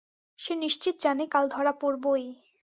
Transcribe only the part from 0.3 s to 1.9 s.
সে নিশ্চিত জানে, কাল ধরা